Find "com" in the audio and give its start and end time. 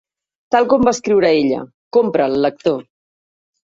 0.71-0.87